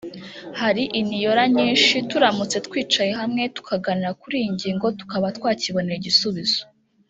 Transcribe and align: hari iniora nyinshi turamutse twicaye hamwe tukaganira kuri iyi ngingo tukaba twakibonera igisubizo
hari 0.59 0.83
iniora 0.99 1.43
nyinshi 1.57 1.95
turamutse 2.09 2.57
twicaye 2.67 3.11
hamwe 3.19 3.43
tukaganira 3.55 4.11
kuri 4.21 4.35
iyi 4.41 4.49
ngingo 4.55 4.85
tukaba 4.99 5.27
twakibonera 5.37 5.97
igisubizo 5.99 6.61